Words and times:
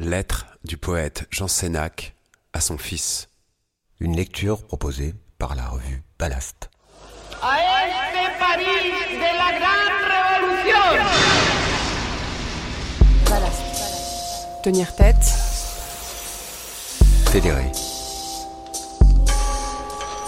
Lettre 0.00 0.46
du 0.64 0.76
poète 0.76 1.28
Jean 1.30 1.46
Sénac 1.46 2.16
à 2.52 2.60
son 2.60 2.76
fils. 2.78 3.28
Une 4.00 4.16
lecture 4.16 4.66
proposée 4.66 5.14
par 5.38 5.54
la 5.54 5.68
revue 5.68 6.02
Ballast. 6.18 6.68
Este 7.30 8.38
Paris 8.40 8.64
de 8.64 9.20
la 9.38 9.50
grande 9.60 10.02
révolution 10.42 10.82
Tenir 14.64 14.96
tête, 14.96 15.24
Fédéré. 17.30 17.70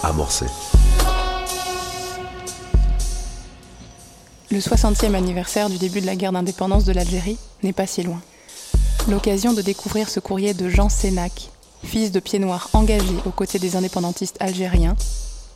Amorcé. 0.01 0.45
le 4.49 4.59
60e 4.59 5.13
anniversaire 5.13 5.69
du 5.69 5.77
début 5.77 5.99
de 5.99 6.05
la 6.05 6.15
guerre 6.15 6.31
d'indépendance 6.31 6.85
de 6.85 6.93
l'Algérie 6.93 7.37
n'est 7.63 7.73
pas 7.73 7.85
si 7.85 8.01
loin. 8.01 8.21
L'occasion 9.09 9.53
de 9.53 9.61
découvrir 9.61 10.09
ce 10.09 10.19
courrier 10.19 10.53
de 10.53 10.67
Jean 10.67 10.89
Sénac, 10.89 11.49
fils 11.81 12.11
de 12.11 12.19
pied 12.19 12.39
noir 12.39 12.69
engagé 12.73 13.15
aux 13.25 13.31
côtés 13.31 13.57
des 13.57 13.77
indépendantistes 13.77 14.35
algériens, 14.41 14.97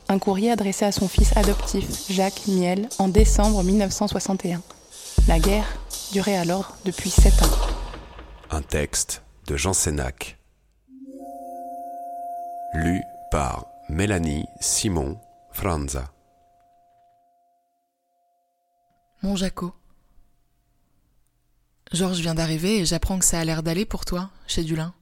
un 0.08 0.20
courrier 0.20 0.52
adressé 0.52 0.85
à 0.85 0.94
son 0.94 1.09
fils 1.09 1.35
adoptif 1.35 1.85
Jacques 2.09 2.48
Miel 2.48 2.88
en 2.98 3.09
décembre 3.09 3.61
1961. 3.63 4.61
La 5.27 5.39
guerre 5.39 5.66
durait 6.13 6.38
alors 6.38 6.77
depuis 6.85 7.09
sept 7.09 7.44
ans. 7.44 7.52
Un 8.52 8.61
texte 8.61 9.22
de 9.48 9.58
Jean 9.58 9.73
Sénac. 9.73 10.38
Lu 12.73 13.02
par 13.31 13.66
Mélanie 13.89 14.45
Simon 14.61 15.17
Franza. 15.52 16.05
Mon 19.23 19.36
Jaco. 19.36 19.73
Georges 21.91 22.22
vient 22.22 22.36
d'arriver 22.36 22.80
et 22.80 22.86
j'apprends 22.86 23.20
que 23.20 23.26
ça 23.26 23.40
a 23.40 23.44
l'air 23.44 23.63
d'aller 23.63 23.86
pour 23.86 24.05
toi, 24.05 24.31
chez 24.48 24.63
Dulin. 24.63 24.94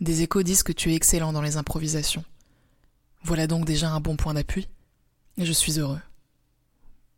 Des 0.00 0.22
échos 0.22 0.42
disent 0.42 0.62
que 0.62 0.72
tu 0.72 0.92
es 0.92 0.94
excellent 0.94 1.32
dans 1.32 1.40
les 1.40 1.56
improvisations. 1.56 2.24
Voilà 3.22 3.46
donc 3.46 3.64
déjà 3.64 3.90
un 3.90 4.00
bon 4.00 4.16
point 4.16 4.34
d'appui, 4.34 4.68
et 5.38 5.46
je 5.46 5.52
suis 5.52 5.78
heureux. 5.78 6.00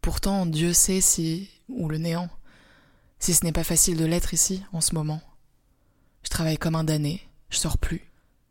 Pourtant, 0.00 0.46
Dieu 0.46 0.72
sait 0.72 1.00
si, 1.00 1.50
ou 1.68 1.88
le 1.88 1.98
néant, 1.98 2.28
si 3.18 3.34
ce 3.34 3.44
n'est 3.44 3.52
pas 3.52 3.64
facile 3.64 3.96
de 3.96 4.04
l'être 4.04 4.32
ici, 4.32 4.62
en 4.72 4.80
ce 4.80 4.94
moment. 4.94 5.20
Je 6.22 6.28
travaille 6.28 6.58
comme 6.58 6.76
un 6.76 6.84
damné, 6.84 7.28
je 7.50 7.58
sors 7.58 7.78
plus, 7.78 8.08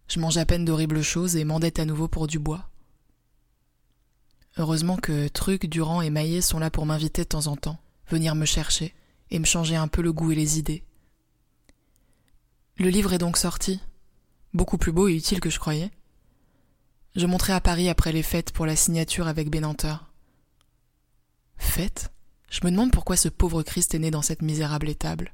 je 0.10 0.20
mange 0.20 0.38
à 0.38 0.46
peine 0.46 0.66
d'horribles 0.66 1.02
choses 1.02 1.38
et 1.38 1.46
m'endette 1.46 1.80
à 1.80 1.86
nouveau 1.86 2.10
pour 2.10 2.28
du 2.28 2.40
bois. 2.40 2.68
Heureusement 4.58 4.98
que 4.98 5.30
Truc, 5.30 5.68
Durand 5.68 6.02
et 6.02 6.10
Maillet 6.10 6.42
sont 6.42 6.60
là 6.60 6.70
pour 6.70 6.86
m'inviter 6.86 7.24
de 7.24 7.30
temps 7.30 7.48
en 7.48 7.56
temps, 7.56 7.80
venir 8.10 8.36
me 8.36 8.46
chercher 8.46 8.94
et 9.32 9.40
me 9.40 9.46
changer 9.46 9.76
un 9.76 9.88
peu 9.88 10.02
le 10.02 10.14
goût 10.14 10.32
et 10.32 10.36
les 10.36 10.60
idées. 10.60 10.84
Le 12.78 12.90
livre 12.90 13.14
est 13.14 13.20
donc 13.20 13.38
sorti, 13.38 13.80
beaucoup 14.54 14.78
plus 14.78 14.92
beau 14.92 15.08
et 15.08 15.16
utile 15.16 15.40
que 15.40 15.50
je 15.50 15.60
croyais. 15.60 15.92
Je 17.16 17.26
monterai 17.26 17.54
à 17.54 17.62
Paris 17.62 17.88
après 17.88 18.12
les 18.12 18.24
fêtes 18.24 18.52
pour 18.52 18.66
la 18.66 18.76
signature 18.76 19.28
avec 19.28 19.50
Bénanteur. 19.50 20.12
Fêtes? 21.58 22.12
Je 22.50 22.60
me 22.64 22.72
demande 22.72 22.92
pourquoi 22.92 23.18
ce 23.18 23.30
pauvre 23.30 23.64
Christ 23.64 23.96
est 23.96 24.00
né 24.00 24.12
dans 24.12 24.22
cette 24.22 24.42
misérable 24.42 24.90
étable. 24.90 25.34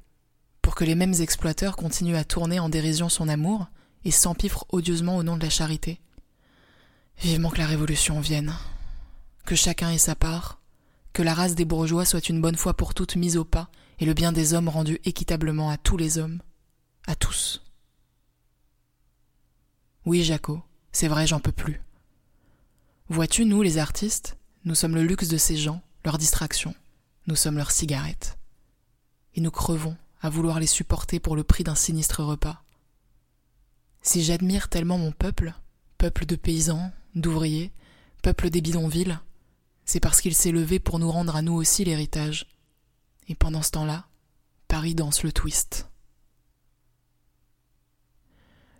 Pour 0.62 0.76
que 0.76 0.86
les 0.86 0.96
mêmes 0.96 1.16
exploiteurs 1.20 1.76
continuent 1.76 2.16
à 2.16 2.24
tourner 2.24 2.60
en 2.60 2.70
dérision 2.70 3.10
son 3.10 3.28
amour 3.28 3.68
et 4.06 4.12
s'empiffrent 4.12 4.66
odieusement 4.70 5.18
au 5.18 5.24
nom 5.24 5.36
de 5.36 5.44
la 5.44 5.50
charité. 5.50 6.00
Vivement 7.18 7.50
que 7.50 7.58
la 7.58 7.68
révolution 7.68 8.20
vienne. 8.20 8.54
Que 9.46 9.56
chacun 9.56 9.92
ait 9.92 9.98
sa 9.98 10.16
part. 10.16 10.61
Que 11.14 11.24
la 11.24 11.34
race 11.34 11.56
des 11.56 11.66
bourgeois 11.66 12.06
soit 12.06 12.30
une 12.30 12.42
bonne 12.42 12.56
fois 12.56 12.76
pour 12.76 12.94
toutes 12.94 13.16
mise 13.16 13.38
au 13.38 13.44
pas 13.44 13.70
et 14.00 14.06
le 14.06 14.14
bien 14.14 14.32
des 14.32 14.54
hommes 14.54 14.70
rendu 14.70 15.00
équitablement 15.04 15.70
à 15.70 15.78
tous 15.78 15.98
les 15.98 16.18
hommes. 16.18 16.42
À 17.06 17.16
tous. 17.16 17.62
Oui, 20.06 20.24
Jaco, 20.24 20.62
c'est 20.92 21.08
vrai, 21.08 21.28
j'en 21.28 21.40
peux 21.40 21.52
plus. 21.52 21.82
Vois-tu, 23.10 23.46
nous, 23.46 23.62
les 23.62 23.78
artistes, 23.78 24.38
nous 24.66 24.76
sommes 24.76 24.96
le 24.96 25.04
luxe 25.04 25.28
de 25.28 25.38
ces 25.38 25.58
gens, 25.58 25.82
leur 26.06 26.18
distraction, 26.18 26.74
nous 27.28 27.36
sommes 27.36 27.58
leurs 27.58 27.72
cigarettes. 27.72 28.38
Et 29.36 29.42
nous 29.42 29.52
crevons 29.52 29.98
à 30.22 30.30
vouloir 30.30 30.60
les 30.60 30.68
supporter 30.68 31.20
pour 31.20 31.36
le 31.36 31.44
prix 31.44 31.64
d'un 31.64 31.76
sinistre 31.76 32.24
repas. 32.24 32.64
Si 34.02 34.24
j'admire 34.24 34.70
tellement 34.70 34.98
mon 34.98 35.12
peuple, 35.12 35.54
peuple 35.98 36.26
de 36.26 36.36
paysans, 36.36 36.92
d'ouvriers, 37.16 37.72
peuple 38.24 38.50
des 38.50 38.62
bidonvilles, 38.62 39.20
c'est 39.86 40.00
parce 40.00 40.22
qu'il 40.22 40.36
s'est 40.36 40.52
levé 40.52 40.80
pour 40.80 41.00
nous 41.00 41.12
rendre 41.12 41.36
à 41.36 41.42
nous 41.42 41.54
aussi 41.54 41.84
l'héritage. 41.84 42.48
Et 43.28 43.36
pendant 43.36 43.62
ce 43.62 43.72
temps-là, 43.72 44.06
Paris 44.68 44.96
danse 44.96 45.24
le 45.24 45.32
twist. 45.32 45.90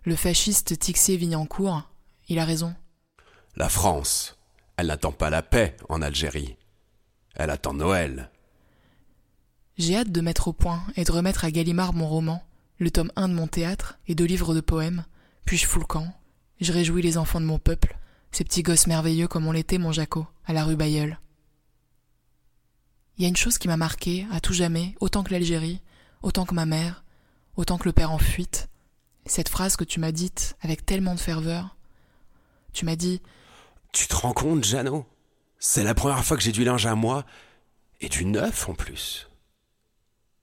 Le 0.04 0.16
fasciste 0.16 0.78
Tixier 0.78 1.16
Vignancourt, 1.16 1.88
il 2.28 2.38
a 2.38 2.44
raison. 2.44 2.74
La 3.54 3.68
France, 3.68 4.38
elle 4.76 4.86
n'attend 4.88 5.12
pas 5.12 5.30
la 5.30 5.42
paix 5.42 5.76
en 5.88 6.02
Algérie. 6.02 6.56
Elle 7.34 7.50
attend 7.50 7.74
Noël. 7.74 8.30
J'ai 9.78 9.96
hâte 9.96 10.10
de 10.10 10.20
mettre 10.20 10.48
au 10.48 10.52
point 10.52 10.82
et 10.96 11.04
de 11.04 11.12
remettre 11.12 11.44
à 11.44 11.50
Gallimard 11.50 11.92
mon 11.92 12.08
roman, 12.08 12.42
le 12.78 12.90
tome 12.90 13.12
1 13.16 13.28
de 13.28 13.34
mon 13.34 13.46
théâtre 13.46 13.98
et 14.06 14.14
deux 14.14 14.24
livres 14.24 14.54
de 14.54 14.60
poèmes, 14.60 15.04
puis 15.44 15.56
je 15.56 15.66
fous 15.66 15.78
le 15.78 15.86
camp? 15.86 16.12
Je 16.60 16.72
réjouis 16.72 17.02
les 17.02 17.16
enfants 17.16 17.40
de 17.40 17.46
mon 17.46 17.58
peuple, 17.58 17.96
ces 18.32 18.44
petits 18.44 18.62
gosses 18.62 18.86
merveilleux 18.86 19.28
comme 19.28 19.46
on 19.46 19.52
l'était 19.52 19.78
mon 19.78 19.92
Jaco, 19.92 20.26
à 20.46 20.52
la 20.52 20.64
rue 20.64 20.76
Bayeul. 20.76 21.18
Il 23.16 23.22
y 23.22 23.26
a 23.26 23.28
une 23.28 23.36
chose 23.36 23.58
qui 23.58 23.68
m'a 23.68 23.76
marqué 23.76 24.26
à 24.32 24.40
tout 24.40 24.54
jamais, 24.54 24.94
autant 25.00 25.22
que 25.22 25.32
l'Algérie, 25.32 25.80
autant 26.22 26.46
que 26.46 26.54
ma 26.54 26.66
mère, 26.66 27.04
autant 27.56 27.78
que 27.78 27.84
le 27.84 27.92
père 27.92 28.10
en 28.10 28.18
fuite. 28.18 28.68
Cette 29.26 29.50
phrase 29.50 29.76
que 29.76 29.84
tu 29.84 30.00
m'as 30.00 30.12
dite 30.12 30.56
avec 30.62 30.84
tellement 30.84 31.14
de 31.14 31.20
ferveur. 31.20 31.76
Tu 32.72 32.84
m'as 32.84 32.96
dit 32.96 33.20
Tu 33.92 34.08
te 34.08 34.16
rends 34.16 34.32
compte, 34.32 34.64
Jeannot? 34.64 35.06
C'est 35.58 35.84
la 35.84 35.94
première 35.94 36.24
fois 36.24 36.36
que 36.36 36.42
j'ai 36.42 36.50
du 36.50 36.64
linge 36.64 36.86
à 36.86 36.94
moi, 36.94 37.24
et 38.00 38.08
du 38.08 38.24
neuf 38.24 38.68
en 38.68 38.74
plus. 38.74 39.28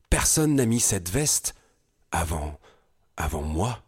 Personne 0.10 0.56
n'a 0.56 0.66
mis 0.66 0.80
cette 0.80 1.10
veste 1.10 1.56
avant. 2.12 2.60
avant 3.18 3.42
moi. 3.42 3.84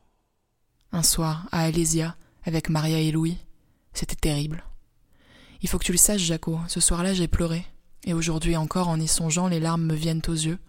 un 0.92 1.04
soir 1.04 1.48
à 1.52 1.62
Alésia 1.62 2.18
avec 2.44 2.70
Maria 2.70 3.00
et 3.00 3.12
Louis. 3.12 3.38
C'était 3.94 4.16
terrible. 4.16 4.64
Il 5.62 5.70
faut 5.70 5.78
que 5.78 5.86
tu 5.86 5.92
le 5.92 5.98
saches, 5.98 6.22
Jaco, 6.22 6.60
ce 6.68 6.80
soir-là 6.80 7.14
j'ai 7.14 7.28
pleuré, 7.28 7.66
et 8.06 8.14
aujourd'hui 8.14 8.56
encore 8.56 8.88
en 8.88 9.00
y 9.00 9.08
songeant 9.08 9.48
les 9.48 9.60
larmes 9.60 9.86
me 9.86 9.94
viennent 9.94 10.22
aux 10.28 10.34
yeux. 10.34 10.60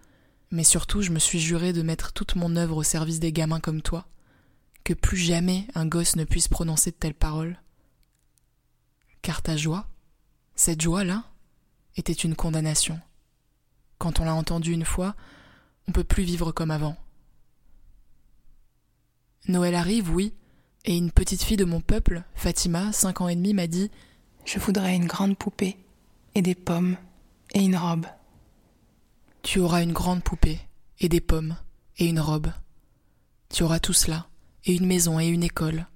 Mais 0.50 0.64
surtout 0.64 1.00
je 1.00 1.10
me 1.10 1.18
suis 1.18 1.40
juré 1.40 1.72
de 1.72 1.82
mettre 1.82 2.12
toute 2.12 2.36
mon 2.36 2.56
œuvre 2.56 2.76
au 2.76 2.82
service 2.82 3.20
des 3.20 3.32
gamins 3.32 3.60
comme 3.60 3.80
toi, 3.80 4.06
que 4.84 4.92
plus 4.92 5.16
jamais 5.16 5.66
un 5.74 5.86
gosse 5.86 6.16
ne 6.16 6.24
puisse 6.24 6.48
prononcer 6.48 6.90
de 6.90 6.96
telles 6.96 7.14
paroles. 7.14 7.58
Car 9.22 9.40
ta 9.40 9.56
joie, 9.56 9.88
cette 10.54 10.82
joie-là, 10.82 11.24
était 11.96 12.12
une 12.12 12.34
condamnation. 12.34 13.00
Quand 13.98 14.20
on 14.20 14.24
l'a 14.24 14.34
entendue 14.34 14.72
une 14.72 14.84
fois, 14.84 15.14
on 15.88 15.92
peut 15.92 16.04
plus 16.04 16.24
vivre 16.24 16.52
comme 16.52 16.70
avant. 16.70 16.96
Noël 19.48 19.74
arrive, 19.74 20.10
oui, 20.10 20.34
et 20.84 20.96
une 20.96 21.12
petite 21.12 21.42
fille 21.42 21.56
de 21.56 21.64
mon 21.64 21.80
peuple, 21.80 22.22
Fatima, 22.34 22.92
cinq 22.92 23.20
ans 23.20 23.28
et 23.28 23.36
demi, 23.36 23.54
m'a 23.54 23.66
dit 23.66 23.90
Je 24.44 24.58
voudrais 24.58 24.96
une 24.96 25.06
grande 25.06 25.36
poupée 25.36 25.76
et 26.34 26.42
des 26.42 26.54
pommes 26.54 26.96
et 27.54 27.60
une 27.60 27.76
robe. 27.76 28.06
Tu 29.42 29.58
auras 29.58 29.82
une 29.82 29.92
grande 29.92 30.22
poupée, 30.22 30.60
et 31.00 31.08
des 31.08 31.20
pommes, 31.20 31.56
et 31.98 32.06
une 32.06 32.20
robe. 32.20 32.52
Tu 33.48 33.64
auras 33.64 33.80
tout 33.80 33.92
cela, 33.92 34.28
et 34.64 34.74
une 34.74 34.86
maison 34.86 35.18
et 35.18 35.26
une 35.26 35.42
école, 35.42 35.86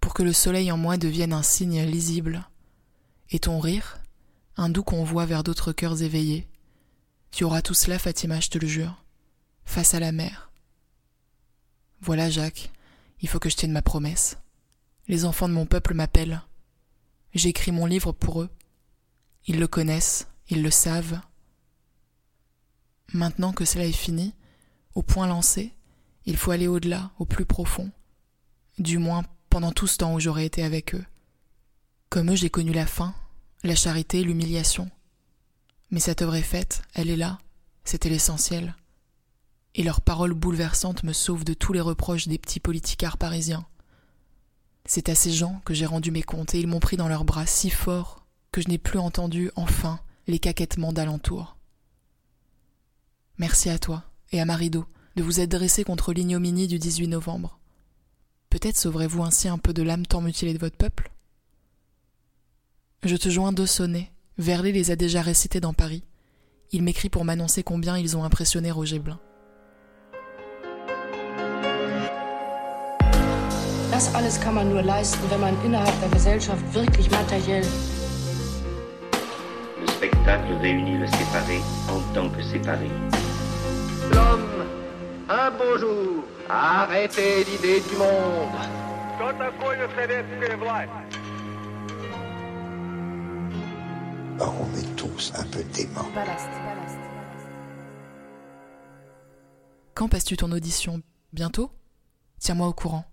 pour 0.00 0.14
que 0.14 0.22
le 0.22 0.32
soleil 0.32 0.70
en 0.70 0.76
moi 0.76 0.96
devienne 0.96 1.32
un 1.32 1.42
signe 1.42 1.82
lisible. 1.82 2.48
Et 3.30 3.40
ton 3.40 3.58
rire, 3.58 3.98
un 4.56 4.68
doux 4.68 4.84
convoi 4.84 5.26
vers 5.26 5.42
d'autres 5.42 5.72
cœurs 5.72 6.02
éveillés. 6.02 6.46
Tu 7.32 7.44
auras 7.44 7.62
tout 7.62 7.74
cela, 7.74 7.98
Fatima, 7.98 8.40
je 8.40 8.50
te 8.50 8.58
le 8.58 8.68
jure, 8.68 9.02
face 9.64 9.94
à 9.94 10.00
la 10.00 10.12
mer. 10.12 10.50
Voilà, 12.00 12.30
Jacques, 12.30 12.70
il 13.22 13.28
faut 13.28 13.38
que 13.38 13.48
je 13.48 13.56
tienne 13.56 13.72
ma 13.72 13.82
promesse. 13.82 14.36
Les 15.08 15.24
enfants 15.24 15.48
de 15.48 15.54
mon 15.54 15.66
peuple 15.66 15.94
m'appellent. 15.94 16.42
J'écris 17.34 17.72
mon 17.72 17.86
livre 17.86 18.12
pour 18.12 18.42
eux. 18.42 18.50
Ils 19.46 19.58
le 19.58 19.66
connaissent, 19.66 20.26
ils 20.48 20.62
le 20.62 20.70
savent. 20.70 21.20
Maintenant 23.12 23.52
que 23.52 23.64
cela 23.64 23.86
est 23.86 23.92
fini, 23.92 24.34
au 24.94 25.02
point 25.02 25.26
lancé, 25.26 25.72
il 26.26 26.36
faut 26.36 26.50
aller 26.50 26.68
au-delà, 26.68 27.10
au 27.18 27.24
plus 27.24 27.46
profond. 27.46 27.90
Du 28.78 28.98
moins 28.98 29.24
pendant 29.50 29.72
tout 29.72 29.86
ce 29.86 29.98
temps 29.98 30.14
où 30.14 30.20
j'aurais 30.20 30.46
été 30.46 30.62
avec 30.62 30.94
eux. 30.94 31.04
Comme 32.08 32.30
eux, 32.30 32.36
j'ai 32.36 32.50
connu 32.50 32.72
la 32.72 32.86
faim, 32.86 33.14
la 33.62 33.74
charité, 33.74 34.22
l'humiliation. 34.22 34.90
Mais 35.90 36.00
cette 36.00 36.22
œuvre 36.22 36.36
est 36.36 36.42
faite, 36.42 36.82
elle 36.94 37.10
est 37.10 37.16
là, 37.16 37.38
c'était 37.84 38.08
l'essentiel. 38.08 38.74
Et 39.74 39.82
leurs 39.82 40.00
paroles 40.00 40.34
bouleversantes 40.34 41.02
me 41.02 41.12
sauvent 41.12 41.44
de 41.44 41.54
tous 41.54 41.72
les 41.72 41.80
reproches 41.80 42.28
des 42.28 42.38
petits 42.38 42.60
politicards 42.60 43.16
parisiens. 43.16 43.66
C'est 44.84 45.08
à 45.08 45.14
ces 45.14 45.32
gens 45.32 45.60
que 45.64 45.74
j'ai 45.74 45.86
rendu 45.86 46.10
mes 46.10 46.22
comptes 46.22 46.54
et 46.54 46.60
ils 46.60 46.66
m'ont 46.66 46.80
pris 46.80 46.96
dans 46.96 47.08
leurs 47.08 47.24
bras 47.24 47.46
si 47.46 47.70
fort 47.70 48.26
que 48.50 48.60
je 48.60 48.68
n'ai 48.68 48.78
plus 48.78 48.98
entendu, 48.98 49.50
enfin, 49.56 50.00
les 50.26 50.38
caquettements 50.38 50.92
d'alentour. 50.92 51.56
Merci 53.38 53.70
à 53.70 53.78
toi 53.78 54.04
et 54.30 54.40
à 54.40 54.44
Marido 54.44 54.84
de 55.16 55.22
vous 55.22 55.40
être 55.40 55.50
dressé 55.50 55.84
contre 55.84 56.12
l'ignominie 56.12 56.66
du 56.66 56.78
18 56.78 57.08
novembre. 57.08 57.58
Peut-être 58.50 58.76
sauverez-vous 58.76 59.22
ainsi 59.22 59.48
un 59.48 59.58
peu 59.58 59.72
de 59.72 59.82
l'âme 59.82 60.06
tant 60.06 60.20
mutilée 60.20 60.52
de 60.52 60.58
votre 60.58 60.76
peuple? 60.76 61.10
Je 63.02 63.16
te 63.16 63.30
joins 63.30 63.52
deux 63.52 63.66
sonnets. 63.66 64.12
Verlet 64.38 64.72
les 64.72 64.90
a 64.90 64.96
déjà 64.96 65.22
récités 65.22 65.60
dans 65.60 65.74
Paris. 65.74 66.04
Il 66.70 66.82
m'écrit 66.82 67.08
pour 67.08 67.24
m'annoncer 67.24 67.62
combien 67.62 67.98
ils 67.98 68.16
ont 68.16 68.24
impressionné 68.24 68.70
Roger. 68.70 69.00
Das 73.92 74.14
alles 74.14 74.40
kann 74.40 74.54
man 74.54 74.70
nur 74.70 74.80
leisten, 74.80 75.20
wenn 75.30 75.40
man 75.40 75.54
innerhalb 75.66 76.00
der 76.00 76.08
Gesellschaft 76.08 76.62
wirklich 76.72 77.10
materiell. 77.10 77.62
Le 79.80 79.86
spectacle 79.86 80.54
réunit 80.62 80.96
le 80.96 81.06
séparé 81.06 81.60
en 81.90 82.00
tant 82.14 82.30
que 82.30 82.42
séparé. 82.42 82.90
L'homme, 84.14 84.64
un 85.28 85.50
beau 85.50 85.76
jour, 85.78 86.24
a 86.48 86.84
arrêté 86.84 87.44
l'idée 87.44 87.82
du 87.82 87.96
monde. 87.98 88.48
Or, 94.40 94.54
on 94.58 94.78
est 94.78 94.96
tous 94.96 95.32
un 95.36 95.44
peu 95.44 95.62
déments. 95.64 96.08
Quand 99.94 100.08
passes-tu 100.08 100.38
ton 100.38 100.50
audition? 100.50 101.02
Bientôt? 101.34 101.70
Tiens-moi 102.40 102.68
au 102.68 102.72
courant. 102.72 103.04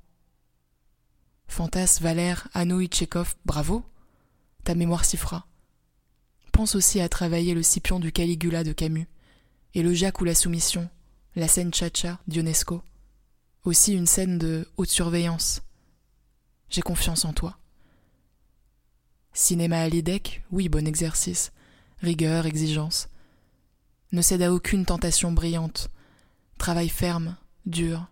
Fantas, 1.49 1.97
Valère, 1.99 2.47
Anouilh, 2.53 2.87
Tchekhov, 2.87 3.35
bravo 3.43 3.83
Ta 4.63 4.75
mémoire 4.75 5.03
s'y 5.03 5.17
fera. 5.17 5.47
Pense 6.53 6.75
aussi 6.75 7.01
à 7.01 7.09
travailler 7.09 7.53
le 7.53 7.63
Scipion 7.63 7.99
du 7.99 8.11
Caligula 8.11 8.63
de 8.63 8.71
Camus, 8.71 9.07
et 9.73 9.81
le 9.81 9.93
Jacques 9.93 10.21
ou 10.21 10.25
la 10.25 10.35
Soumission, 10.35 10.89
la 11.35 11.47
scène 11.47 11.73
Chacha 11.73 12.19
d'Ionesco. 12.27 12.81
Aussi 13.65 13.93
une 13.93 14.05
scène 14.05 14.37
de 14.37 14.67
haute 14.77 14.89
surveillance. 14.89 15.61
J'ai 16.69 16.81
confiance 16.81 17.25
en 17.25 17.33
toi. 17.33 17.57
Cinéma 19.33 19.79
à 19.79 19.89
l'IDEC, 19.89 20.43
oui, 20.51 20.69
bon 20.69 20.87
exercice. 20.87 21.51
Rigueur, 22.01 22.45
exigence. 22.45 23.09
Ne 24.11 24.21
cède 24.21 24.43
à 24.43 24.53
aucune 24.53 24.85
tentation 24.85 25.31
brillante. 25.31 25.89
Travaille 26.57 26.89
ferme, 26.89 27.35
dur. 27.65 28.07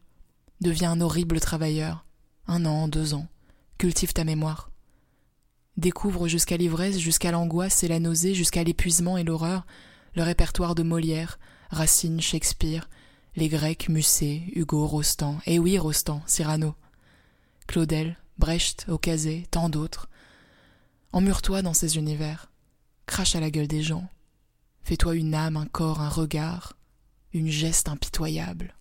Deviens 0.59 0.91
un 0.91 1.01
horrible 1.01 1.39
travailleur. 1.39 2.06
Un 2.47 2.65
an, 2.65 2.87
deux 2.87 3.13
ans. 3.13 3.27
Cultive 3.77 4.13
ta 4.13 4.23
mémoire. 4.23 4.71
Découvre 5.75 6.27
jusqu'à 6.27 6.57
l'ivresse, 6.57 6.97
jusqu'à 6.97 7.31
l'angoisse 7.31 7.83
et 7.83 7.87
la 7.87 7.99
nausée, 7.99 8.33
jusqu'à 8.33 8.63
l'épuisement 8.63 9.17
et 9.17 9.23
l'horreur, 9.23 9.67
le 10.15 10.23
répertoire 10.23 10.73
de 10.73 10.81
Molière, 10.81 11.39
Racine, 11.69 12.21
Shakespeare, 12.21 12.89
les 13.35 13.49
Grecs, 13.49 13.89
Musset, 13.89 14.43
Hugo, 14.55 14.87
Rostand, 14.87 15.39
et 15.45 15.59
oui, 15.59 15.77
Rostand, 15.77 16.21
Cyrano, 16.25 16.73
Claudel, 17.67 18.17
Brecht, 18.37 18.85
Ocasé, 18.87 19.45
tant 19.51 19.69
d'autres. 19.69 20.09
Emmure-toi 21.11 21.61
dans 21.61 21.73
ces 21.73 21.97
univers. 21.97 22.49
Crache 23.05 23.35
à 23.35 23.39
la 23.39 23.51
gueule 23.51 23.67
des 23.67 23.83
gens. 23.83 24.07
Fais-toi 24.83 25.15
une 25.15 25.35
âme, 25.35 25.57
un 25.57 25.65
corps, 25.65 25.99
un 25.99 26.09
regard, 26.09 26.77
une 27.33 27.49
geste 27.49 27.89
impitoyable. 27.89 28.73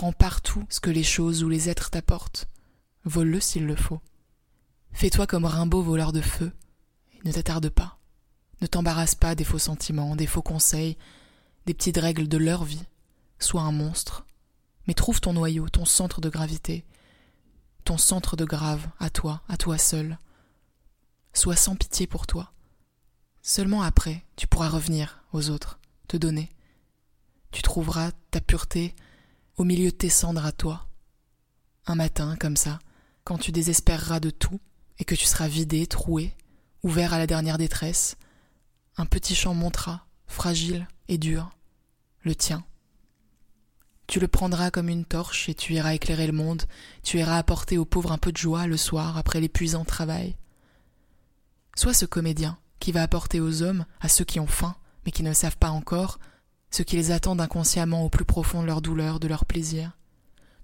Prends 0.00 0.12
partout 0.12 0.64
ce 0.70 0.80
que 0.80 0.88
les 0.88 1.02
choses 1.02 1.44
ou 1.44 1.50
les 1.50 1.68
êtres 1.68 1.90
t'apportent. 1.90 2.48
Vole-le 3.04 3.38
s'il 3.38 3.66
le 3.66 3.76
faut. 3.76 4.00
Fais-toi 4.92 5.26
comme 5.26 5.44
Rimbaud 5.44 5.82
voleur 5.82 6.14
de 6.14 6.22
feu. 6.22 6.52
Et 7.12 7.28
ne 7.28 7.32
t'attarde 7.34 7.68
pas. 7.68 7.98
Ne 8.62 8.66
t'embarrasse 8.66 9.14
pas 9.14 9.34
des 9.34 9.44
faux 9.44 9.58
sentiments, 9.58 10.16
des 10.16 10.26
faux 10.26 10.40
conseils, 10.40 10.96
des 11.66 11.74
petites 11.74 11.98
règles 11.98 12.28
de 12.28 12.38
leur 12.38 12.64
vie. 12.64 12.82
Sois 13.38 13.60
un 13.60 13.72
monstre. 13.72 14.24
Mais 14.86 14.94
trouve 14.94 15.20
ton 15.20 15.34
noyau, 15.34 15.68
ton 15.68 15.84
centre 15.84 16.22
de 16.22 16.30
gravité, 16.30 16.86
ton 17.84 17.98
centre 17.98 18.36
de 18.36 18.46
grave, 18.46 18.88
à 19.00 19.10
toi, 19.10 19.42
à 19.50 19.58
toi 19.58 19.76
seul. 19.76 20.16
Sois 21.34 21.56
sans 21.56 21.76
pitié 21.76 22.06
pour 22.06 22.26
toi. 22.26 22.54
Seulement 23.42 23.82
après, 23.82 24.24
tu 24.36 24.46
pourras 24.46 24.70
revenir 24.70 25.22
aux 25.34 25.50
autres, 25.50 25.78
te 26.08 26.16
donner. 26.16 26.48
Tu 27.50 27.60
trouveras 27.60 28.12
ta 28.30 28.40
pureté 28.40 28.94
au 29.60 29.64
milieu 29.64 29.90
de 29.90 29.94
tes 29.94 30.08
cendres 30.08 30.46
à 30.46 30.52
toi. 30.52 30.86
Un 31.84 31.94
matin, 31.94 32.34
comme 32.40 32.56
ça, 32.56 32.78
quand 33.24 33.36
tu 33.36 33.52
désespéreras 33.52 34.18
de 34.18 34.30
tout, 34.30 34.58
et 34.98 35.04
que 35.04 35.14
tu 35.14 35.26
seras 35.26 35.48
vidé, 35.48 35.86
troué, 35.86 36.34
ouvert 36.82 37.12
à 37.12 37.18
la 37.18 37.26
dernière 37.26 37.58
détresse, 37.58 38.16
un 38.96 39.04
petit 39.04 39.34
champ 39.34 39.52
montera, 39.52 40.06
fragile 40.26 40.88
et 41.08 41.18
dur, 41.18 41.50
le 42.22 42.34
tien. 42.34 42.64
Tu 44.06 44.18
le 44.18 44.28
prendras 44.28 44.70
comme 44.70 44.88
une 44.88 45.04
torche 45.04 45.50
et 45.50 45.54
tu 45.54 45.74
iras 45.74 45.92
éclairer 45.92 46.26
le 46.26 46.32
monde, 46.32 46.62
tu 47.02 47.18
iras 47.18 47.36
apporter 47.36 47.76
aux 47.76 47.84
pauvres 47.84 48.12
un 48.12 48.18
peu 48.18 48.32
de 48.32 48.38
joie 48.38 48.66
le 48.66 48.78
soir 48.78 49.18
après 49.18 49.42
l'épuisant 49.42 49.84
travail. 49.84 50.36
Sois 51.76 51.92
ce 51.92 52.06
comédien 52.06 52.56
qui 52.78 52.92
va 52.92 53.02
apporter 53.02 53.40
aux 53.40 53.60
hommes, 53.60 53.84
à 54.00 54.08
ceux 54.08 54.24
qui 54.24 54.40
ont 54.40 54.46
faim, 54.46 54.74
mais 55.04 55.12
qui 55.12 55.22
ne 55.22 55.28
le 55.28 55.34
savent 55.34 55.58
pas 55.58 55.68
encore, 55.68 56.18
ce 56.70 56.82
qui 56.82 56.96
les 56.96 57.10
attendent 57.10 57.40
inconsciemment 57.40 58.04
au 58.04 58.08
plus 58.08 58.24
profond 58.24 58.62
de 58.62 58.66
leur 58.66 58.80
douleur, 58.80 59.20
de 59.20 59.28
leur 59.28 59.44
plaisir. 59.44 59.96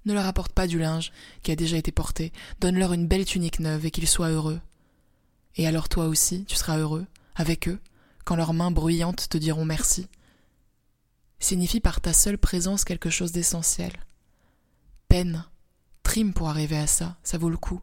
Ne 0.04 0.14
leur 0.14 0.26
apporte 0.26 0.52
pas 0.52 0.66
du 0.66 0.78
linge 0.78 1.12
qui 1.42 1.50
a 1.50 1.56
déjà 1.56 1.76
été 1.76 1.90
porté, 1.90 2.32
donne-leur 2.60 2.92
une 2.92 3.08
belle 3.08 3.24
tunique 3.24 3.58
neuve 3.58 3.86
et 3.86 3.90
qu'ils 3.90 4.06
soient 4.06 4.30
heureux. 4.30 4.60
Et 5.56 5.66
alors 5.66 5.88
toi 5.88 6.06
aussi, 6.06 6.44
tu 6.44 6.54
seras 6.54 6.78
heureux, 6.78 7.06
avec 7.34 7.68
eux, 7.68 7.80
quand 8.24 8.36
leurs 8.36 8.54
mains 8.54 8.70
bruyantes 8.70 9.28
te 9.28 9.38
diront 9.38 9.64
merci. 9.64 10.08
Signifie 11.38 11.80
par 11.80 12.00
ta 12.00 12.12
seule 12.12 12.38
présence 12.38 12.84
quelque 12.84 13.10
chose 13.10 13.32
d'essentiel. 13.32 13.92
Peine, 15.08 15.44
trime 16.02 16.32
pour 16.32 16.48
arriver 16.48 16.78
à 16.78 16.86
ça, 16.86 17.16
ça 17.22 17.38
vaut 17.38 17.50
le 17.50 17.56
coup. 17.56 17.80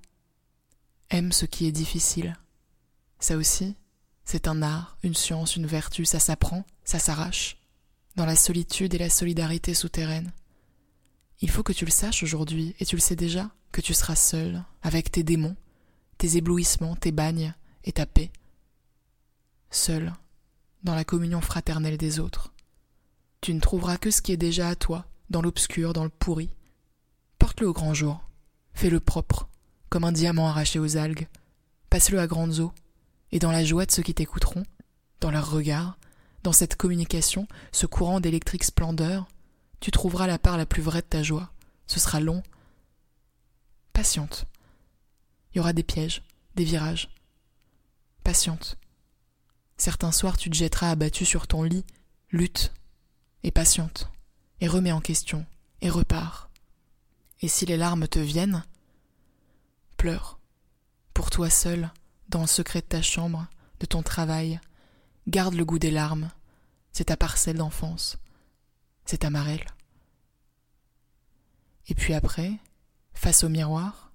Aime 1.10 1.32
ce 1.32 1.46
qui 1.46 1.68
est 1.68 1.72
difficile. 1.72 2.38
Ça 3.20 3.38
aussi, 3.38 3.76
c'est 4.26 4.48
un 4.48 4.62
art, 4.62 4.98
une 5.04 5.16
science, 5.16 5.56
une 5.56 5.68
vertu, 5.68 6.06
ça 6.06 6.20
s'apprend, 6.20 6.66
ça 6.84 7.00
s'arrache, 7.00 7.58
dans 8.16 8.26
la 8.26 8.36
solitude 8.36 8.94
et 8.94 9.00
la 9.00 9.10
solidarité 9.10 9.74
souterraine. 9.74 10.32
Il 11.42 11.50
faut 11.50 11.64
que 11.64 11.74
tu 11.74 11.86
le 11.86 11.92
saches 11.92 12.24
aujourd'hui, 12.24 12.76
et 12.80 12.86
tu 12.86 12.96
le 12.96 13.02
sais 13.02 13.16
déjà, 13.16 13.50
que 13.72 13.82
tu 13.82 13.94
seras 13.94 14.16
seul, 14.16 14.64
avec 14.82 15.12
tes 15.12 15.24
démons, 15.24 15.56
tes 16.18 16.38
éblouissements, 16.38 16.96
tes 16.96 17.12
bagnes 17.12 17.54
et 17.84 17.92
ta 17.92 18.06
paix. 18.06 18.32
Seul, 19.72 20.14
dans 20.84 20.96
la 20.96 21.04
communion 21.04 21.42
fraternelle 21.42 21.98
des 21.98 22.20
autres. 22.20 22.54
Tu 23.42 23.54
ne 23.54 23.60
trouveras 23.60 23.98
que 23.98 24.12
ce 24.12 24.22
qui 24.22 24.32
est 24.32 24.38
déjà 24.38 24.70
à 24.70 24.76
toi, 24.76 25.06
dans 25.30 25.42
l'obscur, 25.42 25.94
dans 25.94 26.04
le 26.04 26.10
pourri. 26.10 26.50
Porte-le 27.40 27.68
au 27.68 27.74
grand 27.74 27.94
jour, 27.94 28.24
fais-le 28.74 29.00
propre, 29.00 29.50
comme 29.90 30.04
un 30.04 30.12
diamant 30.12 30.48
arraché 30.48 30.80
aux 30.80 30.98
algues. 30.98 31.28
Passe-le 31.90 32.20
à 32.20 32.28
grandes 32.28 32.60
eaux, 32.60 32.72
et 33.32 33.40
dans 33.40 33.52
la 33.52 33.66
joie 33.66 33.86
de 33.86 33.92
ceux 33.92 34.04
qui 34.04 34.14
t'écouteront, 34.14 34.64
dans 35.20 35.32
leurs 35.32 35.52
regards, 35.52 35.98
dans 36.44 36.52
cette 36.52 36.76
communication, 36.76 37.48
ce 37.72 37.86
courant 37.86 38.20
d'électrique 38.20 38.66
splendeur, 38.66 39.28
tu 39.80 39.92
trouveras 39.92 40.28
la 40.28 40.38
part 40.38 40.58
la 40.58 40.66
plus 40.66 40.82
vraie 40.82 41.02
de 41.02 41.08
ta 41.08 41.24
joie. 41.24 41.52
Ce 41.88 42.00
sera 42.00 42.20
long. 42.20 42.44
Patiente. 43.94 44.46
Il 45.52 45.58
y 45.58 45.60
aura 45.60 45.74
des 45.74 45.84
pièges, 45.84 46.22
des 46.56 46.64
virages. 46.64 47.10
Patiente. 48.24 48.78
Certains 49.78 50.12
soirs 50.12 50.38
tu 50.38 50.50
te 50.50 50.56
jetteras 50.56 50.92
abattu 50.92 51.26
sur 51.26 51.48
ton 51.48 51.64
lit, 51.64 51.86
lutte, 52.32 52.74
et 53.44 53.52
patiente, 53.52 54.10
et 54.62 54.68
remets 54.68 54.92
en 54.92 55.02
question, 55.02 55.46
et 55.82 55.90
repars. 55.90 56.50
Et 57.42 57.48
si 57.48 57.66
les 57.66 57.78
larmes 57.78 58.08
te 58.08 58.20
viennent, 58.20 58.64
pleure, 59.98 60.40
pour 61.14 61.30
toi 61.30 61.50
seul, 61.50 61.92
dans 62.30 62.42
le 62.42 62.48
secret 62.48 62.82
de 62.82 62.88
ta 62.88 63.02
chambre, 63.02 63.48
de 63.80 63.86
ton 63.86 64.02
travail, 64.02 64.60
garde 65.28 65.56
le 65.56 65.66
goût 65.66 65.80
des 65.80 65.92
larmes, 65.92 66.32
c'est 66.92 67.06
ta 67.06 67.18
parcelle 67.18 67.58
d'enfance 67.58 68.18
c'est 69.06 69.20
ta 69.20 69.30
marelle. 69.30 69.66
Et 71.88 71.96
puis 71.96 72.14
après, 72.14 72.54
face 73.14 73.44
au 73.44 73.50
miroir, 73.50 74.12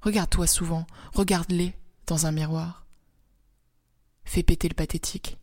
regarde-toi 0.00 0.46
souvent, 0.46 0.86
regarde-les 1.12 1.74
dans 2.06 2.26
un 2.26 2.32
miroir. 2.32 2.86
Fais 4.24 4.42
péter 4.42 4.68
le 4.68 4.74
pathétique. 4.74 5.38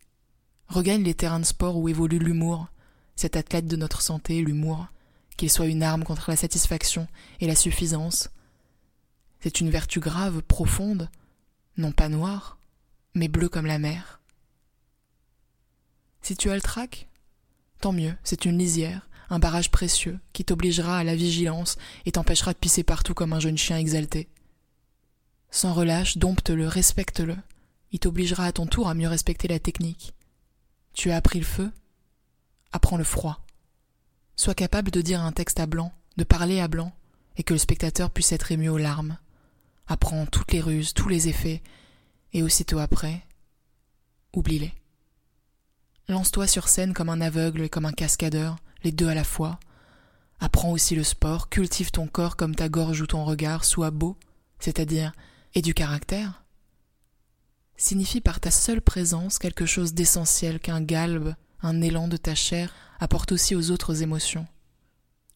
Regagne 0.68 1.04
les 1.04 1.14
terrains 1.14 1.40
de 1.40 1.46
sport 1.46 1.78
où 1.78 1.90
évolue 1.90 2.20
l'humour, 2.20 2.68
cet 3.16 3.36
athlète 3.36 3.68
de 3.68 3.76
notre 3.76 4.02
santé, 4.02 4.42
l'humour, 4.42 4.88
qu'il 5.36 5.50
soit 5.50 5.68
une 5.68 5.84
arme 5.84 6.04
contre 6.04 6.30
la 6.30 6.38
satisfaction 6.38 7.08
et 7.40 7.48
la 7.48 7.56
suffisance. 7.56 8.30
C'est 9.42 9.60
une 9.62 9.70
vertu 9.70 10.00
grave, 10.00 10.42
profonde, 10.42 11.10
non 11.78 11.92
pas 11.92 12.10
noire, 12.10 12.58
mais 13.16 13.28
bleue 13.28 13.50
comme 13.50 13.66
la 13.66 13.80
mer. 13.80 14.19
Si 16.22 16.36
tu 16.36 16.50
as 16.50 16.56
le 16.56 16.62
trac, 16.62 17.10
Tant 17.80 17.94
mieux, 17.94 18.14
c'est 18.24 18.46
une 18.46 18.58
lisière, 18.58 19.08
un 19.30 19.40
barrage 19.40 19.72
précieux, 19.72 20.20
qui 20.34 20.44
t'obligera 20.44 20.98
à 20.98 21.04
la 21.04 21.16
vigilance 21.16 21.78
et 22.06 22.12
t'empêchera 22.12 22.52
de 22.52 22.58
pisser 22.58 22.84
partout 22.84 23.14
comme 23.14 23.32
un 23.32 23.40
jeune 23.40 23.58
chien 23.58 23.78
exalté. 23.78 24.28
Sans 25.50 25.74
relâche, 25.74 26.18
dompte-le, 26.18 26.68
respecte-le. 26.68 27.38
Il 27.92 28.00
t'obligera 28.00 28.46
à 28.46 28.52
ton 28.52 28.68
tour 28.68 28.90
à 28.90 28.94
mieux 28.94 29.08
respecter 29.08 29.48
la 29.48 29.60
technique. 29.60 30.14
Tu 30.94 31.10
as 31.12 31.16
appris 31.16 31.40
le 31.40 31.46
feu? 31.46 31.72
Apprends 32.74 32.98
le 32.98 33.04
froid. 33.04 33.40
Sois 34.36 34.54
capable 34.54 34.92
de 34.92 35.02
dire 35.02 35.22
un 35.22 35.32
texte 35.32 35.60
à 35.60 35.66
blanc, 35.66 35.94
de 36.18 36.24
parler 36.24 36.60
à 36.60 36.68
blanc, 36.68 36.94
et 37.38 37.44
que 37.44 37.54
le 37.54 37.60
spectateur 37.60 38.12
puisse 38.12 38.34
être 38.34 38.52
ému 38.52 38.68
aux 38.68 38.78
larmes. 38.78 39.18
Apprends 39.88 40.26
toutes 40.26 40.52
les 40.52 40.62
ruses, 40.62 40.94
tous 40.94 41.08
les 41.08 41.30
effets, 41.30 41.64
et 42.34 42.44
aussitôt 42.44 42.80
après, 42.80 43.26
oublie-les. 44.34 44.74
Lance-toi 46.10 46.48
sur 46.48 46.68
scène 46.68 46.96
comme 46.96 47.10
un 47.10 47.22
aveugle 47.22 47.62
et 47.62 47.70
comme 47.70 47.86
un 47.86 47.94
cascadeur, 47.94 48.56
les 48.84 48.92
deux 48.92 49.08
à 49.08 49.14
la 49.14 49.24
fois. 49.24 49.60
Apprends 50.40 50.72
aussi 50.72 50.96
le 50.96 51.04
sport, 51.04 51.50
cultive 51.50 51.92
ton 51.92 52.08
corps 52.08 52.36
comme 52.36 52.56
ta 52.56 52.68
gorge 52.68 53.02
ou 53.02 53.06
ton 53.06 53.24
regard, 53.24 53.64
sois 53.64 53.92
beau, 53.92 54.18
c'est-à-dire 54.60 55.14
et 55.54 55.62
du 55.62 55.76
caractère. 55.76 56.44
Signifie 57.78 58.22
par 58.22 58.40
ta 58.40 58.50
seule 58.50 58.82
présence 58.82 59.38
quelque 59.38 59.68
chose 59.68 59.94
d'essentiel 59.94 60.60
qu'un 60.60 60.82
galbe, 60.82 61.36
un 61.62 61.80
élan 61.80 62.08
de 62.08 62.18
ta 62.18 62.34
chair 62.34 62.74
apporte 63.00 63.32
aussi 63.32 63.56
aux 63.56 63.70
autres 63.70 64.02
émotions. 64.02 64.48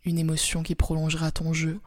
Une 0.06 0.18
émotion 0.18 0.63
qui 0.63 0.74
prolongera 0.74 1.32
ton 1.32 1.53
jeu. 1.53 1.82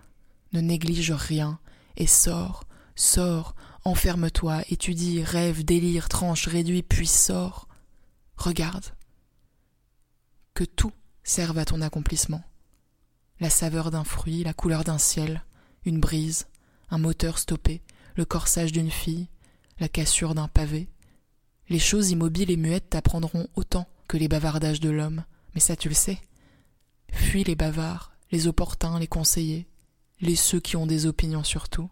Ne 0.52 0.61
néglige 0.61 1.11
rien 1.11 1.59
et 1.97 2.07
sors, 2.07 2.62
sors, 2.95 3.57
enferme-toi, 3.85 4.62
étudie, 4.71 5.25
rêve, 5.25 5.64
délire, 5.64 6.09
tranche, 6.09 6.47
réduis, 6.47 6.85
puis 6.85 7.09
sors. 7.09 7.65
Regarde. 8.37 8.85
Que 10.55 10.64
tout 10.64 10.93
serve 11.25 11.59
à 11.59 11.64
ton 11.64 11.81
accomplissement. 11.81 12.43
La 13.40 13.50
saveur 13.50 13.90
d'un 13.90 14.05
fruit, 14.05 14.45
la 14.45 14.55
couleur 14.55 14.85
d'un 14.85 14.99
ciel, 14.99 15.45
une 15.85 16.00
brise, 16.00 16.47
un 16.90 16.99
moteur 16.99 17.38
stoppé, 17.38 17.83
le 18.14 18.25
corsage 18.25 18.73
d'une 18.73 18.90
fille, 18.90 19.28
la 19.78 19.88
cassure 19.88 20.35
d'un 20.35 20.49
pavé. 20.49 20.88
Les 21.69 21.78
choses 21.78 22.11
immobiles 22.11 22.50
et 22.50 22.57
muettes 22.57 22.90
t'apprendront 22.90 23.49
autant 23.57 23.88
que 24.09 24.16
les 24.16 24.28
bavardages 24.28 24.81
de 24.81 24.90
l'homme, 24.90 25.25
mais 25.55 25.61
ça 25.61 25.76
tu 25.76 25.88
le 25.88 25.95
sais. 25.95 26.21
Fuis 27.12 27.45
les 27.45 27.57
bavards, 27.57 28.12
les 28.31 28.47
opportuns, 28.47 28.99
les 28.99 29.07
conseillers, 29.07 29.66
les 30.21 30.37
ceux 30.37 30.61
qui 30.61 30.76
ont 30.76 30.87
des 30.87 31.07
opinions 31.07 31.45
surtout. 31.45 31.90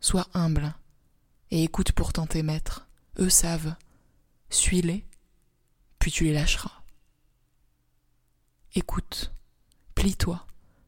Sois 0.00 0.28
humble 0.34 0.74
et 1.50 1.64
écoute 1.64 1.92
pourtant 1.92 2.26
tes 2.26 2.42
maîtres. 2.42 2.88
Eux 3.18 3.28
savent. 3.28 3.74
Suis-les, 4.50 5.04
puis 6.02 6.10
tu 6.10 6.24
les 6.24 6.32
lâcheras. 6.32 6.82
Écoute, 8.74 9.32
plie-toi, 9.94 10.44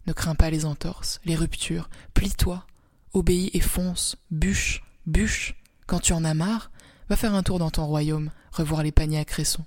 ne 0.09 0.13
crains 0.13 0.35
pas 0.35 0.51
les 0.51 0.65
entorses, 0.65 1.21
les 1.25 1.37
ruptures, 1.37 1.89
plie-toi, 2.15 2.67
obéis 3.13 3.49
et 3.53 3.61
fonce, 3.61 4.17
bûche, 4.33 4.83
bûche. 5.07 5.55
Quand 5.87 6.01
tu 6.01 6.15
en 6.15 6.25
as 6.25 6.35
marre, 6.35 6.73
va 7.09 7.15
faire 7.15 7.33
un 7.33 7.45
tour 7.45 7.61
dans 7.61 7.71
ton 7.71 7.87
royaume, 7.87 8.33
revoir 8.51 8.83
les 8.83 8.91
paniers 8.91 9.21
à 9.21 9.25
cressons. 9.25 9.65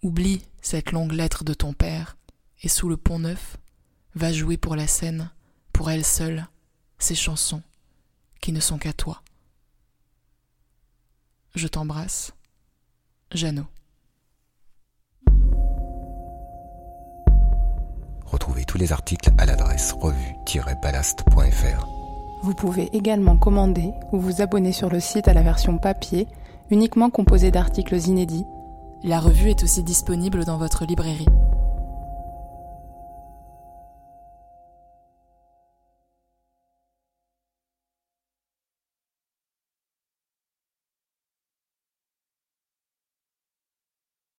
Oublie 0.00 0.42
cette 0.62 0.92
longue 0.92 1.10
lettre 1.10 1.42
de 1.42 1.52
ton 1.52 1.72
père, 1.72 2.16
et 2.62 2.68
sous 2.68 2.88
le 2.88 2.96
pont 2.96 3.18
neuf, 3.18 3.56
va 4.14 4.32
jouer 4.32 4.56
pour 4.56 4.76
la 4.76 4.86
scène, 4.86 5.32
pour 5.72 5.90
elle 5.90 6.04
seule, 6.04 6.46
ces 7.00 7.16
chansons 7.16 7.64
qui 8.40 8.52
ne 8.52 8.60
sont 8.60 8.78
qu'à 8.78 8.92
toi. 8.92 9.24
Je 11.56 11.66
t'embrasse, 11.66 12.32
Jeannot. 13.32 13.66
Retrouvez 18.30 18.64
tous 18.64 18.78
les 18.78 18.92
articles 18.92 19.30
à 19.38 19.46
l'adresse 19.46 19.92
revue-ballast.fr. 20.00 21.88
Vous 22.42 22.54
pouvez 22.54 22.88
également 22.96 23.36
commander 23.36 23.92
ou 24.12 24.20
vous 24.20 24.40
abonner 24.40 24.72
sur 24.72 24.88
le 24.88 25.00
site 25.00 25.26
à 25.26 25.34
la 25.34 25.42
version 25.42 25.78
papier, 25.78 26.28
uniquement 26.70 27.10
composée 27.10 27.50
d'articles 27.50 27.96
inédits. 27.96 28.46
La 29.02 29.18
revue 29.18 29.50
est 29.50 29.64
aussi 29.64 29.82
disponible 29.82 30.44
dans 30.44 30.58
votre 30.58 30.84
librairie. 30.84 31.26